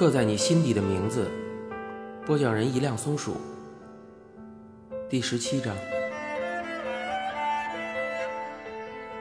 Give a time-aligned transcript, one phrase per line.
[0.00, 1.30] 刻在你心底的名字。
[2.24, 3.36] 播讲人：一辆松鼠。
[5.10, 5.76] 第十七章。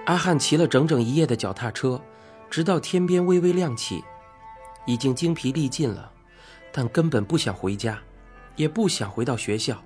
[0.06, 2.00] 阿汉骑了整整一夜的脚踏车，
[2.50, 4.02] 直到天边微微亮起，
[4.86, 6.10] 已经精疲力尽了，
[6.72, 8.00] 但根本不想回家，
[8.56, 9.84] 也不想回到学校，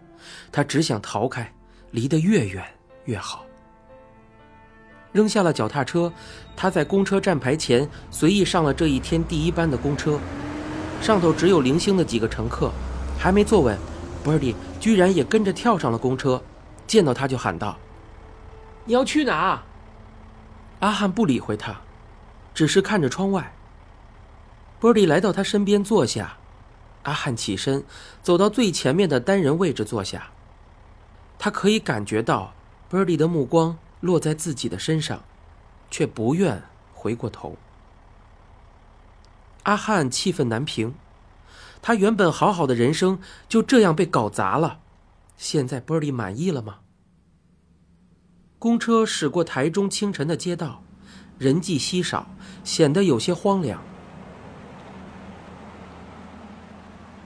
[0.51, 1.51] 他只想逃开，
[1.89, 2.63] 离得越远
[3.05, 3.43] 越好。
[5.11, 6.13] 扔下了脚踏车，
[6.55, 10.19] 他在公车站牌前随意上了这一天第一班的公车。
[11.03, 12.71] 上头只有零星的几个乘客，
[13.19, 13.77] 还没坐稳
[14.23, 16.41] ，Birdy 居然也跟着跳上了公车。
[16.87, 17.77] 见到他就喊道
[18.85, 19.61] ：“你要去哪？”
[20.79, 21.81] 阿汉不理会他，
[22.53, 23.53] 只是看着窗外。
[24.79, 26.37] Birdy 来到他身边坐下，
[27.01, 27.83] 阿汉起身
[28.21, 30.27] 走到最前面的单人位置坐下。
[31.37, 32.53] 他可以感觉到
[32.89, 33.77] Birdy 的目光。
[33.99, 35.23] 落在自己的身上，
[35.89, 36.61] 却不愿
[36.93, 37.57] 回过头。
[39.63, 40.93] 阿汉气愤难平，
[41.81, 44.81] 他原本好好的人生就这样被搞砸了。
[45.37, 46.79] 现在波利满意了吗？
[48.59, 50.83] 公车驶过台中清晨的街道，
[51.37, 52.27] 人迹稀少，
[52.63, 53.81] 显得有些荒凉。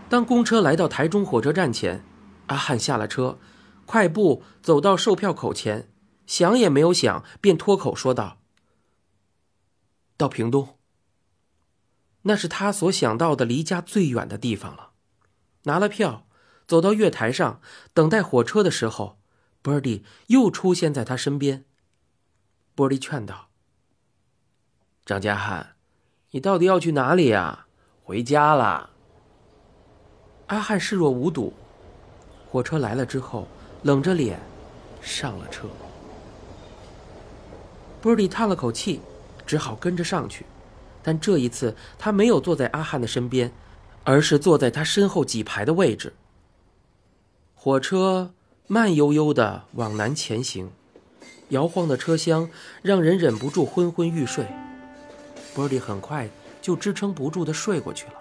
[0.10, 2.04] 当公车来到台中火车站前，
[2.48, 3.38] 阿汉下了车，
[3.86, 5.90] 快步走到售票口前。
[6.26, 8.40] 想也没有想，便脱口说道
[10.18, 10.77] ：“到屏东。”
[12.28, 14.92] 那是他所想到的离家最远的地方了。
[15.64, 16.28] 拿了票，
[16.68, 17.62] 走到月台上
[17.94, 19.18] 等待火车的时候
[19.64, 21.64] ，Birdy 又出现在他身边。
[22.76, 23.48] Birdy 劝道
[25.06, 25.76] ：“张家汉，
[26.32, 27.68] 你到底要去哪里呀？
[28.04, 28.90] 回家啦。”
[30.48, 31.54] 阿汉视若无睹。
[32.50, 33.48] 火车来了之后，
[33.84, 34.40] 冷着脸
[35.02, 35.68] 上了车。
[38.02, 39.02] 波利叹了口气，
[39.46, 40.46] 只好跟着上去。
[41.08, 43.50] 但这一次，他没有坐在阿汉的身边，
[44.04, 46.14] 而是坐在他身后几排的位置。
[47.56, 48.34] 火车
[48.68, 50.70] 慢悠悠的往南前行，
[51.48, 52.50] 摇晃的车厢
[52.82, 54.46] 让人忍不住昏昏欲睡。
[55.56, 56.30] 波利很快
[56.62, 58.14] 就支撑不住的睡过去了，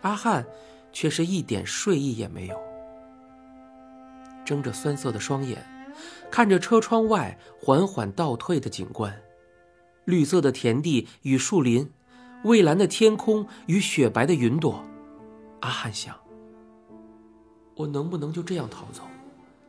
[0.00, 0.44] 阿汉
[0.92, 2.60] 却是一点睡意也没有，
[4.44, 5.64] 睁着酸涩的双眼。
[6.32, 9.16] 看着车窗外缓缓倒退的景观，
[10.04, 11.88] 绿色的田地与树林，
[12.44, 14.84] 蔚蓝的天空与雪白的云朵，
[15.60, 16.14] 阿汉想：
[17.74, 19.02] 我能不能就这样逃走，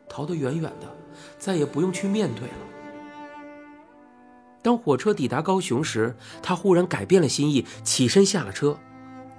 [0.07, 0.88] 逃得远远的，
[1.38, 2.53] 再也不用去面对了？
[4.62, 8.78] 当火车抵达高雄时，他忽然改变了心意，起身下了车。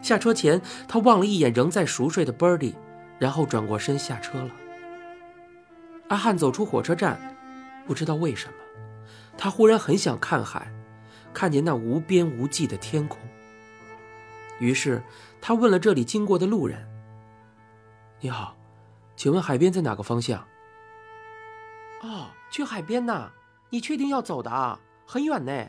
[0.02, 2.74] 下车前，他望了一眼仍在熟睡的 Birdy，
[3.18, 4.50] 然后转过身下车了。
[6.08, 7.36] 阿汉走出火车站，
[7.86, 8.54] 不知道为什么，
[9.38, 10.72] 他忽然很想看海，
[11.32, 13.18] 看见那无边无际的天空。
[14.58, 15.02] 于是
[15.41, 16.86] 他问了这里经过的路人
[18.20, 18.56] ：“你好，
[19.16, 20.46] 请问海边在哪个方向
[22.02, 23.30] ？”“哦，去海边呐？
[23.70, 24.80] 你确定要走的啊？
[25.06, 25.68] 很远呢。”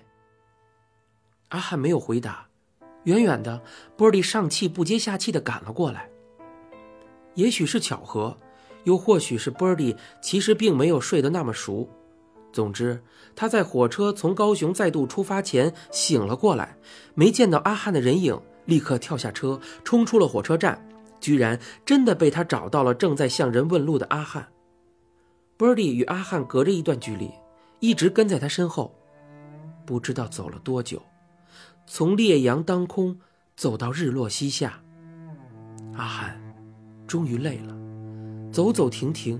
[1.49, 2.47] 阿汉没有回答。
[3.05, 3.61] 远远的，
[3.97, 6.09] 波利上气不接下气的赶了过来。
[7.35, 8.38] 也许是巧合。
[8.83, 11.88] 又或许是波利其实并没有睡得那么熟。
[12.51, 13.01] 总之，
[13.35, 16.78] 他在火车从高雄再度出发前醒了过来，
[17.13, 20.88] 没见到阿汉的人影，立刻跳下车，冲出了火车站，
[21.19, 24.50] 居然真的被他找到了正在向人问路的阿汉。
[25.57, 27.31] Birdy 与阿汉隔着一段距离，
[27.79, 28.94] 一直跟在他身后，
[29.85, 31.01] 不知道走了多久，
[31.85, 33.17] 从烈阳当空
[33.56, 34.81] 走到日落西下，
[35.95, 36.41] 阿汉
[37.07, 37.78] 终于累了。
[38.51, 39.40] 走走停停，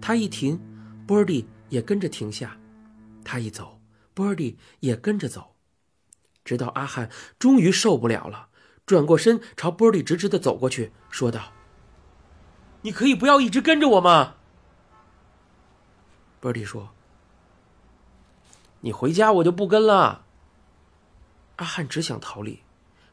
[0.00, 0.58] 他一停
[1.06, 1.44] ，Birdy
[1.74, 2.50] 也跟着停下；
[3.24, 3.80] 他一走
[4.14, 5.56] ，Birdy 也跟着走，
[6.44, 8.48] 直到阿汉终于受不了了，
[8.86, 11.52] 转过身朝 Birdy 直直的走过去，说道
[12.82, 14.36] ：“你可以不要一直跟着我吗
[16.40, 16.90] ？”Birdy 说
[18.82, 20.24] ：“你回家我就不跟了。”
[21.56, 22.62] 阿汉只想逃离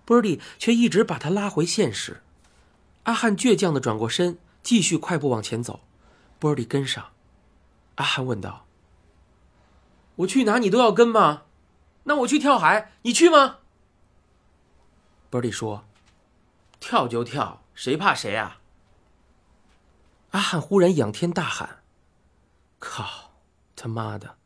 [0.05, 2.21] ，Birdy 却一直把他拉回现实。
[3.03, 4.37] 阿汉倔强的转过身。
[4.63, 5.79] 继续快步往前走，
[6.37, 7.03] 波利跟上。
[7.95, 8.65] 阿汉问道
[10.17, 11.43] ：“我去哪你都要跟吗？
[12.03, 13.57] 那我去跳海，你去吗？”
[15.29, 15.83] 波利说
[16.79, 18.59] ：“跳就跳，谁怕谁啊！”
[20.31, 21.83] 阿汉忽然仰天大喊
[22.79, 23.33] ：“靠！
[23.75, 24.37] 他妈的，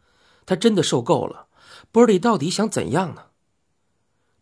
[0.45, 1.47] 他真的受够了！
[1.91, 3.27] 波利到底想怎样呢？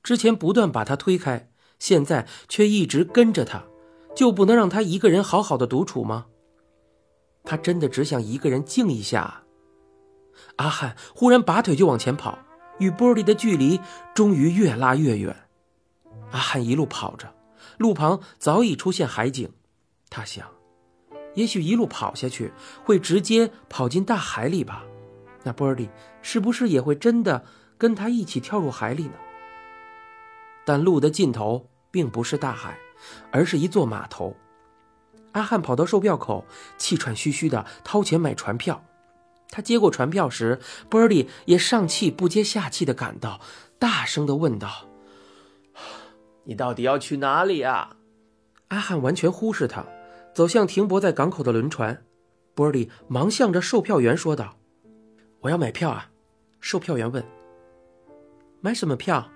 [0.01, 1.49] 之前不断把他推开，
[1.79, 3.63] 现在却一直跟着他。”
[4.15, 6.27] 就不能让他一个人好好的独处吗？
[7.43, 9.43] 他真的只想一个人静一下。
[10.55, 12.39] 阿汉忽然拔腿就往前跑，
[12.79, 13.79] 与波利的距离
[14.13, 15.35] 终于越拉越远。
[16.31, 17.33] 阿汉一路跑着，
[17.77, 19.51] 路旁早已出现海景。
[20.09, 20.47] 他想，
[21.35, 22.51] 也许一路跑下去
[22.83, 24.83] 会直接跑进大海里吧？
[25.43, 25.89] 那波利
[26.21, 27.43] 是不是也会真的
[27.77, 29.13] 跟他一起跳入海里呢？
[30.65, 32.77] 但路的尽头并不是大海，
[33.31, 34.35] 而是一座码头。
[35.33, 36.45] 阿汉跑到售票口，
[36.77, 38.83] 气喘吁吁地掏钱买船票。
[39.49, 40.59] 他接过船票时，
[40.89, 43.39] 波利也上气不接下气地赶到，
[43.77, 44.87] 大声地问道
[46.45, 47.97] ：“你到底要去哪里啊？”
[48.69, 49.85] 阿汉完全忽视他，
[50.33, 52.03] 走向停泊在港口的轮船。
[52.55, 54.57] 波利忙向着售票员说道
[55.41, 56.09] ：“我要买票啊！”
[56.59, 57.23] 售票员问
[58.61, 59.29] ：“买什么票？”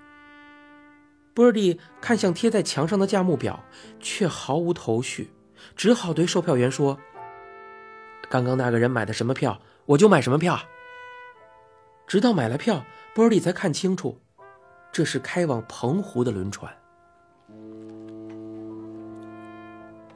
[1.36, 3.64] 波利看向贴在墙上的价目表，
[4.00, 5.30] 却毫无头绪。
[5.75, 6.98] 只好对售票员说
[8.30, 10.59] ：“刚刚那个人买的什么票，我就买什么票。”
[12.07, 14.18] 直到买了票，波利才看清楚，
[14.92, 16.74] 这是开往澎湖的轮船。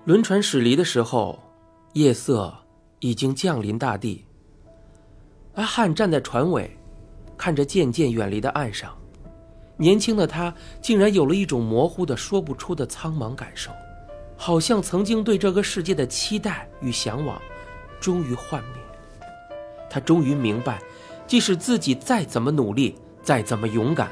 [0.06, 1.38] 轮船驶离的时候，
[1.94, 2.54] 夜色
[3.00, 4.26] 已经降临大地。
[5.56, 6.70] 阿汉站在船尾，
[7.38, 8.98] 看着渐渐远离的岸上，
[9.76, 13.70] 年轻的他竟然有了一种模糊的、说不出的苍茫感受。
[14.44, 17.40] 好像曾经对这个世界的期待与向往，
[18.00, 18.82] 终于幻灭。
[19.88, 20.82] 他终于明白，
[21.28, 24.10] 即使自己再怎么努力，再怎么勇敢，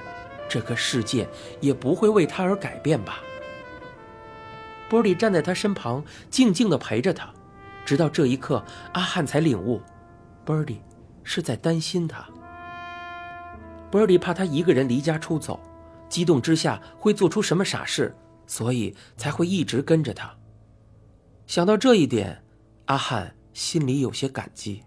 [0.47, 1.27] 这个世界
[1.59, 3.21] 也不会为他而改变吧。
[4.87, 7.33] 波利站在他身旁，静静地陪着他，
[7.83, 9.81] 直到这一刻，阿汉才领悟，
[10.45, 10.79] 波利
[11.23, 12.23] 是在担心他。
[13.89, 15.59] 波利怕他一个人离家出走，
[16.07, 18.15] 激动之下会做出什么傻事。
[18.49, 20.35] 所以才会一直跟着他。
[21.45, 22.43] 想到这一点，
[22.85, 24.83] 阿汉心里有些感激。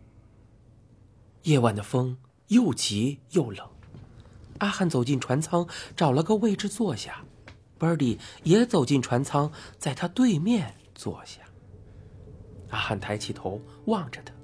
[1.44, 2.18] 夜晚的风
[2.48, 3.64] 又急又冷，
[4.58, 5.66] 阿汉走进船舱，
[5.96, 7.24] 找了个位置坐下。
[7.78, 11.40] 班迪也走进船舱，在他对面坐下。
[12.70, 14.34] 阿汉抬起头望着他，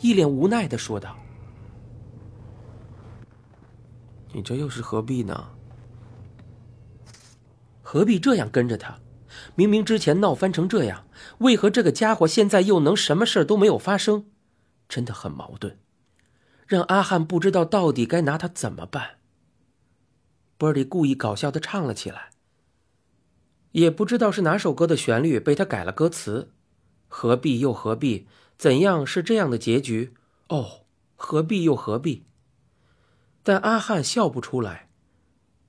[0.00, 1.16] 一脸无奈的说道
[4.32, 5.48] ：“你这又是何必呢？”
[7.94, 8.98] 何必这样跟着他？
[9.54, 11.06] 明明之前闹翻成这样，
[11.38, 14.26] 为何这个家伙现在又能什么事都没有发生？
[14.88, 15.78] 真的很矛盾，
[16.66, 19.18] 让阿汉不知道到底该拿他怎么办。
[20.58, 22.30] 波利故意搞笑的唱了起来，
[23.70, 26.50] 也不知道是哪首歌的旋律被他改了歌词。
[27.06, 28.26] 何必又何必？
[28.58, 30.14] 怎样是这样的结局？
[30.48, 30.80] 哦，
[31.14, 32.26] 何必又何必？
[33.44, 34.83] 但阿汉笑不出来。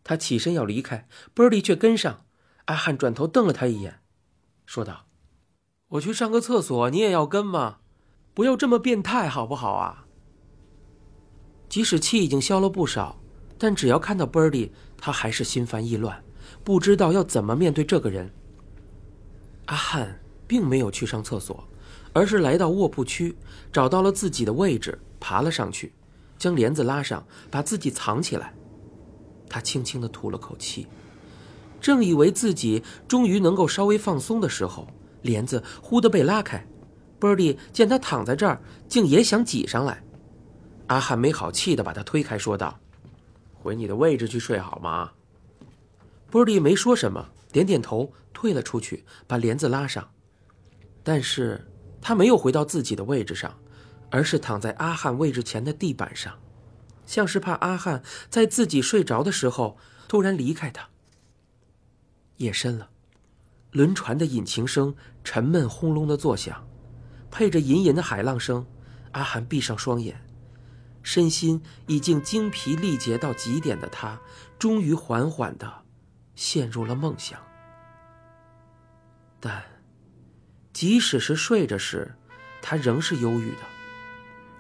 [0.05, 2.21] 他起身要离开，波利却跟上。
[2.65, 3.99] 阿汉转头瞪了他一眼，
[4.65, 5.07] 说道
[5.89, 7.79] ：“我去上个厕所，你也要跟吗？
[8.33, 10.05] 不要这么变态，好不好啊？”
[11.67, 13.19] 即使气已经消了不少，
[13.57, 16.23] 但只要看到波利，他还是心烦意乱，
[16.63, 18.33] 不知道要怎么面对这个人。
[19.65, 21.67] 阿汉并没有去上厕所，
[22.13, 23.35] 而是来到卧铺区，
[23.71, 25.93] 找到了自己的位置，爬了上去，
[26.37, 28.54] 将帘子拉上，把自己藏起来。
[29.55, 30.85] 他轻轻地吐了口气，
[31.79, 34.85] 正以为自己终于能够稍微放松的时候，
[35.21, 36.67] 帘子忽地被拉开。
[37.19, 38.59] 波利见他躺在这儿，
[38.89, 40.03] 竟也想挤上来。
[40.87, 42.77] 阿汉没好气地把他推开，说道
[43.55, 45.13] ：“回你的位置去睡好吗？”
[46.29, 50.05] 波利没说什么，点点头，退了出去，把帘子拉上。
[51.01, 51.65] 但是
[52.01, 53.57] 他没有回到自己的位置上，
[54.09, 56.37] 而是躺在阿汉位置前的地板上。
[57.05, 60.89] 像是怕阿汉在自己睡着的时候突然离开他。
[62.37, 62.89] 夜深了，
[63.71, 66.67] 轮船的引擎声沉闷轰隆的作响，
[67.31, 68.65] 配着隐隐的海浪声。
[69.11, 70.21] 阿汉闭上双眼，
[71.01, 74.19] 身心已经精疲力竭到极点的他，
[74.59, 75.83] 终于缓缓的
[76.35, 77.39] 陷入了梦乡。
[79.39, 79.63] 但，
[80.73, 82.15] 即使是睡着时，
[82.61, 83.61] 他仍是忧郁的，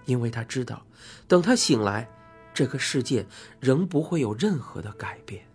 [0.05, 0.85] 因为他知道，
[1.27, 2.09] 等他醒来。
[2.55, 3.23] 这个世界
[3.59, 5.45] 仍不会有任何的改变。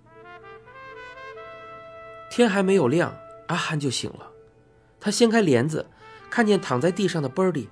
[2.30, 3.16] 天还没有亮，
[3.48, 4.30] 阿汉就醒了。
[5.00, 5.84] 他掀开帘子，
[6.28, 7.68] 看见躺在地上的波利，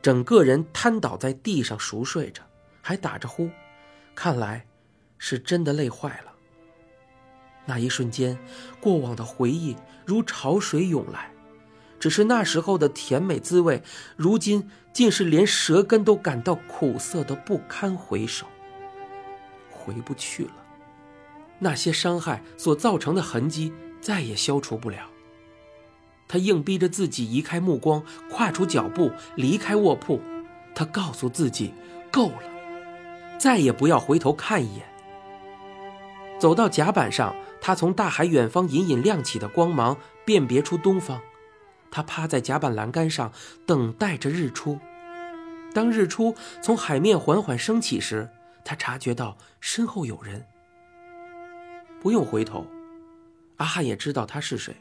[0.00, 2.42] 整个人瘫倒在地上熟睡着，
[2.80, 3.50] 还打着呼，
[4.14, 4.66] 看来
[5.18, 6.32] 是真的累坏了。
[7.66, 8.36] 那一瞬间，
[8.80, 11.30] 过往的回忆如潮水涌来，
[12.00, 13.82] 只是那时候的甜美滋味，
[14.16, 18.46] 如今竟是连舌根都感到苦涩的不堪回首。
[19.90, 20.52] 回不去了，
[21.58, 25.08] 那些伤害所造成的痕迹再也消除不了。
[26.28, 30.20] 他硬逼着自己移开目光，跨出脚步离开卧铺。
[30.74, 31.74] 他告诉自己，
[32.12, 32.42] 够了，
[33.38, 34.86] 再也不要回头看一眼。
[36.38, 41.20] 走到甲板上，他从大海远方隐隐亮起的光芒辨别出东方。
[41.90, 43.32] 他趴在甲板栏杆上，
[43.66, 44.78] 等待着日出。
[45.74, 48.28] 当日出从海面缓缓升起时，
[48.70, 50.46] 他察觉到身后有人。
[52.00, 52.64] 不用回头，
[53.56, 54.76] 阿汉也知道他是谁。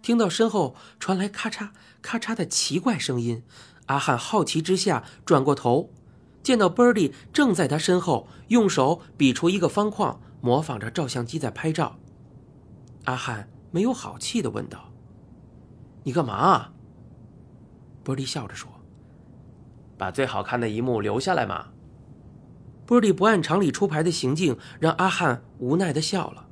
[0.00, 1.68] 听到身后传来咔嚓
[2.00, 3.42] 咔嚓的奇怪声音，
[3.88, 5.90] 阿汉好奇之下转过头，
[6.42, 11.98] 见到 Birdy 正在他身后，用手比出一个方框，模仿着照相机在拍照。
[13.04, 14.94] 阿汉没有好气的问道
[16.04, 16.72] ：“你干嘛
[18.02, 18.72] ？”Birdy 笑着说。
[19.98, 21.68] 把最好看的一幕留下来嘛。
[22.86, 26.46] 波利不按常理出牌的行径让阿汉无奈的笑了，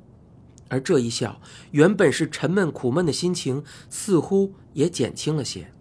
[0.67, 5.71] 而这一笑，原本是沉闷苦闷的心情似乎也减轻了些。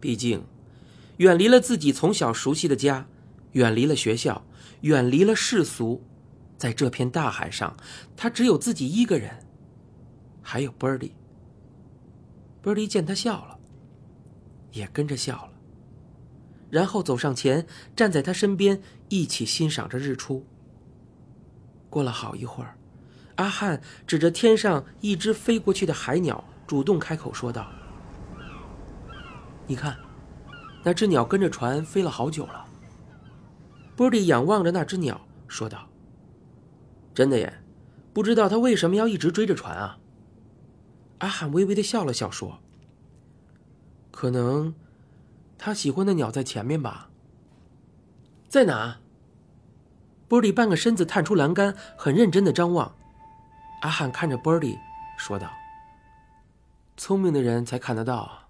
[0.00, 0.44] 毕竟，
[1.18, 3.06] 远离了自己从小熟悉的家，
[3.52, 4.44] 远离了学校，
[4.80, 6.02] 远离了世俗，
[6.58, 7.76] 在这片大海上，
[8.16, 9.46] 他只有自己一个人，
[10.42, 11.12] 还有波利。
[12.60, 13.58] 波利见他笑了，
[14.72, 15.52] 也跟着笑了。
[16.70, 18.82] 然后走上前，站在他身边，
[19.14, 20.44] 一起欣赏着日出。
[21.88, 22.76] 过了好一会儿，
[23.36, 27.70] 阿汉指着天上一只飞过去的海鸟，主动开口说道
[29.68, 29.96] ：“你看，
[30.82, 32.66] 那只鸟跟着船飞了好久了。”
[33.94, 35.88] 波利仰望着那只鸟，说道
[37.14, 37.62] ：“真的耶，
[38.12, 39.96] 不知道它为什么要一直追着船啊？”
[41.18, 42.58] 阿汉微微的笑了笑，说
[44.10, 44.74] ：“可能……”
[45.56, 47.10] 他喜欢的鸟在前面吧？
[48.48, 48.98] 在哪？
[50.34, 52.92] 波利半个身子探出栏杆，很认真的张望。
[53.82, 54.76] 阿汉看着波利，
[55.16, 55.48] 说道
[56.98, 58.48] ：“聪明的人才看得到。”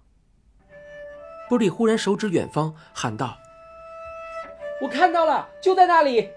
[1.47, 3.37] 波利忽然手指远方，喊道
[4.81, 6.27] ：“我看到了，就在那里！”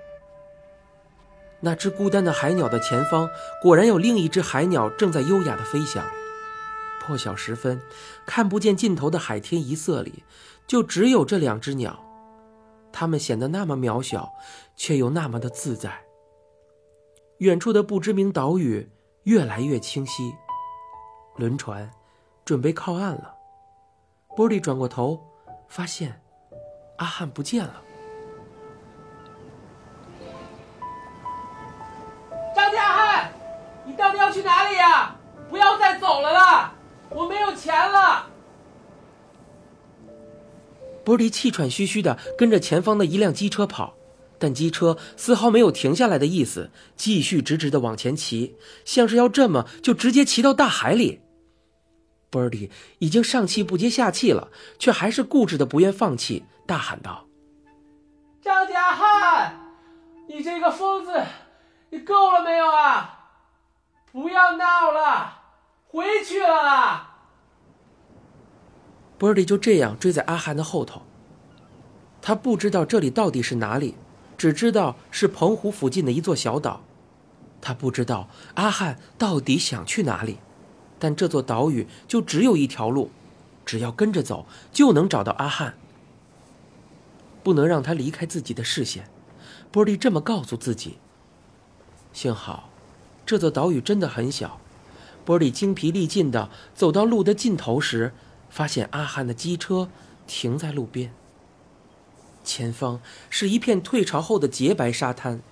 [1.61, 3.31] 那只孤单的海鸟的前方，
[3.62, 6.05] 果然有另一只海鸟正在优雅的飞翔。
[7.00, 7.81] 破晓时分，
[8.26, 10.25] 看不见尽头的海天一色里。
[10.67, 12.05] 就只有这两只鸟，
[12.92, 14.33] 他们显得那么渺小，
[14.76, 16.02] 却又那么的自在。
[17.38, 18.90] 远处的不知名岛屿
[19.25, 20.35] 越来越清晰，
[21.37, 21.90] 轮船
[22.45, 23.35] 准备靠岸了。
[24.37, 25.21] 波利转过头，
[25.68, 26.21] 发现
[26.97, 27.83] 阿汉不见了。
[32.54, 33.33] 张家汉，
[33.85, 35.14] 你到底要去哪里呀？
[35.49, 36.75] 不要再走了啦！
[37.09, 38.27] 我没有钱了。
[41.09, 43.95] 波利气喘吁吁地跟着前方的一辆机车跑，
[44.38, 51.23] 但机车丝毫没有停下来的意思，继续直直地往前骑，像是要这么就直接骑到大海里。
[52.29, 54.49] 波利已经上气不接下气了，
[54.79, 57.27] 却还是固执的不愿放弃，大喊道
[58.45, 59.59] ：“张家汉，
[60.29, 61.25] 你这个疯子，
[61.88, 63.31] 你够了没有啊？
[64.12, 65.41] 不要闹了，
[65.87, 67.07] 回去了。”
[69.19, 71.03] 波利就这样追在阿汉的后头。
[72.23, 73.95] 他不知道这里到底是哪里，
[74.37, 76.83] 只知道是澎湖附近的一座小岛。
[77.61, 80.39] 他不知道阿汉到底想去哪里，
[80.99, 83.11] 但这座岛屿就只有一条路，
[83.67, 85.75] 只要跟着走就能找到阿汉。
[87.43, 89.09] 不能让他离开自己的视线，
[89.73, 90.99] 波利这么告诉自己。
[92.13, 92.71] 幸好，
[93.27, 94.61] 这座岛屿真的很小。
[95.25, 98.13] 波利精疲力尽地走到路的尽头时。
[98.50, 99.88] 发现阿汉的机车
[100.26, 101.12] 停在路边。
[102.45, 105.43] 前方是一片退潮后的洁白沙滩，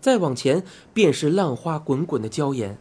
[0.00, 2.78] 再往前便是浪花滚滚的礁岩。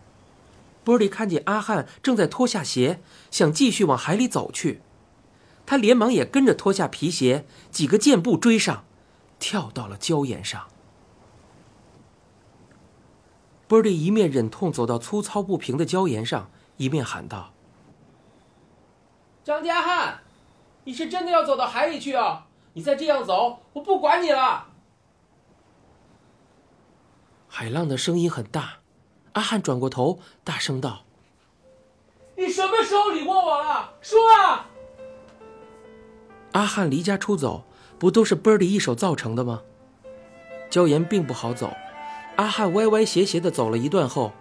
[0.83, 2.99] 波利看见阿汉正在脱下鞋，
[3.29, 4.81] 想继续往海里走去，
[5.67, 8.85] 他连忙也跟着脱下皮鞋，几个箭步追上，
[9.37, 10.67] 跳到了礁岩上。
[13.67, 17.53] 波利一面忍痛走到粗糙不平的礁岩上，一面喊道。
[19.43, 20.19] 张家汉，
[20.83, 22.45] 你是真的要走到海里去啊？
[22.73, 24.67] 你再这样走，我不管你了。
[27.47, 28.79] 海浪的声音很大，
[29.33, 31.03] 阿汉转过头，大声道
[32.37, 33.93] ：“你什么时候理过我了？
[34.01, 34.67] 说啊！”
[36.53, 37.63] 阿汉离家出走，
[37.97, 39.63] 不都是 Birdy 一手造成的吗？
[40.69, 41.73] 椒盐并不好走，
[42.35, 44.31] 阿汉歪歪斜斜的走了一段后，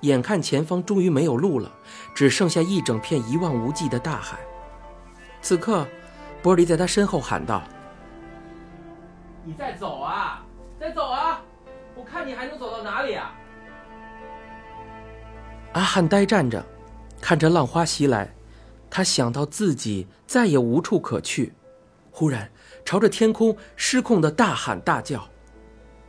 [0.00, 1.70] 眼看前方终于没有路了，
[2.14, 4.38] 只剩下一整片一望无际的大海。
[5.42, 5.86] 此刻，
[6.42, 7.62] 波璃在他身后喊道
[9.44, 10.44] ：“你再走啊，
[10.78, 11.42] 再走啊！
[11.94, 13.34] 我看你还能走到哪里啊！”
[15.72, 16.64] 阿汉呆站着，
[17.20, 18.32] 看着浪花袭来，
[18.88, 21.52] 他想到自己再也无处可去，
[22.10, 22.50] 忽然
[22.84, 25.28] 朝着天空失控的大喊大叫，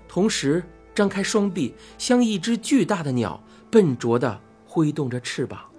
[0.08, 0.64] 同时
[0.96, 5.70] 张开双臂，像一只巨大的鸟，笨拙地挥动着翅膀。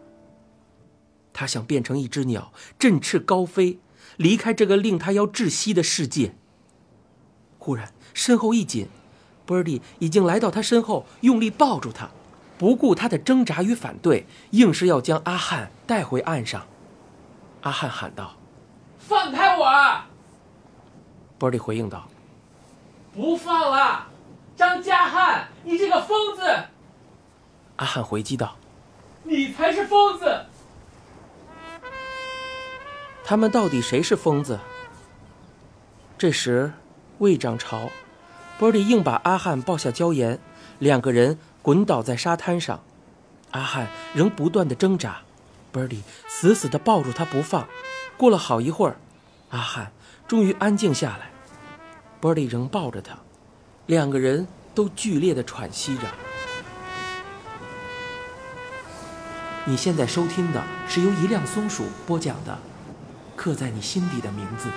[1.32, 3.78] 他想变成一只鸟，振翅高飞，
[4.16, 6.34] 离开这个令他要窒息的世界。
[7.58, 8.88] 忽然，身后一紧
[9.46, 12.11] ，Birdy 已经来到他身后，用力抱住他，
[12.58, 16.66] 不顾他的挣扎与反对，硬是要将阿汉带回岸上。
[17.61, 18.37] 阿汉喊道
[18.99, 19.66] ：“放开我
[21.38, 22.08] ！”Birdy 回应道
[23.14, 24.08] ：“不放了，
[24.56, 26.42] 张家汉，你这个疯子！”
[27.82, 28.56] 阿汉回击道
[29.26, 30.46] ：“你才是疯子！”
[33.26, 34.60] 他们到底谁是疯子？
[36.16, 36.74] 这时，
[37.18, 37.90] 未涨潮
[38.60, 40.38] ，Birdy 硬把阿汉抱下礁岩，
[40.78, 42.84] 两个人滚倒在沙滩上。
[43.50, 45.22] 阿汉仍不断的挣扎
[45.72, 47.66] ，Birdy 死死的抱住他不放。
[48.16, 48.96] 过了好一会儿，
[49.50, 49.90] 阿汉
[50.28, 51.32] 终于安静下来
[52.20, 53.18] ，Birdy 仍抱着他，
[53.86, 56.02] 两个人都剧烈的喘息着。
[59.64, 62.59] 你现在收听的是由一辆松鼠播讲的。
[63.37, 64.69] 刻在你心底的名字。